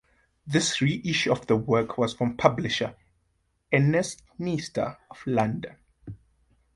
This 0.47 0.81
reissue 0.81 1.31
of 1.31 1.45
the 1.45 1.55
work 1.55 1.95
was 1.95 2.15
from 2.15 2.35
publisher 2.35 2.95
Ernest 3.71 4.23
Nister 4.39 4.97
of 5.11 5.21
London. 5.27 5.75